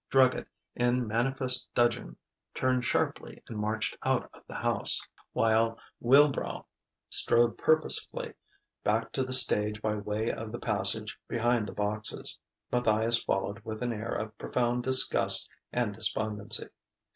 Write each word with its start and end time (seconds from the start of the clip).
Druggett, 0.11 0.47
in 0.75 1.05
manifest 1.05 1.71
dudgeon, 1.75 2.17
turned 2.55 2.83
sharply 2.83 3.43
and 3.47 3.55
marched 3.59 3.95
out 4.03 4.31
of 4.33 4.41
the 4.47 4.55
house, 4.55 4.99
while 5.31 5.77
Wilbrow 6.03 6.65
strode 7.07 7.55
purposefully 7.55 8.33
back 8.83 9.11
to 9.11 9.23
the 9.23 9.31
stage 9.31 9.79
by 9.79 9.93
way 9.93 10.31
of 10.31 10.51
the 10.51 10.57
passage 10.59 11.19
behind 11.27 11.67
the 11.67 11.71
boxes, 11.73 12.39
Matthias 12.71 13.21
following 13.23 13.61
with 13.63 13.83
an 13.83 13.93
air 13.93 14.15
of 14.15 14.35
profound 14.39 14.81
disgust 14.85 15.47
and 15.71 15.93
despondency. 15.93 16.69